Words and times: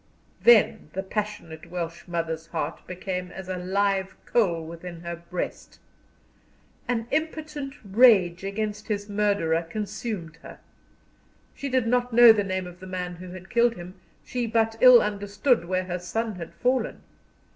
Then 0.41 0.89
the 0.93 1.03
passionate 1.03 1.69
Welsh 1.69 2.07
mother's 2.07 2.47
heart 2.47 2.87
became 2.87 3.29
as 3.29 3.47
a 3.47 3.57
live 3.57 4.15
coal 4.25 4.65
within 4.65 5.01
her 5.01 5.15
breast. 5.15 5.77
An 6.87 7.05
impotent 7.11 7.75
rage 7.85 8.43
against 8.43 8.87
his 8.87 9.07
murderer 9.07 9.61
consumed 9.61 10.37
her. 10.41 10.57
She 11.53 11.69
did 11.69 11.85
not 11.85 12.13
know 12.13 12.31
the 12.31 12.43
name 12.43 12.65
of 12.65 12.79
the 12.79 12.87
man 12.87 13.17
who 13.17 13.29
had 13.29 13.51
killed 13.51 13.75
him, 13.75 13.93
she 14.25 14.47
but 14.47 14.75
ill 14.81 15.03
understood 15.03 15.65
where 15.65 15.83
her 15.83 15.99
son 15.99 16.33
had 16.37 16.55
fallen. 16.55 17.03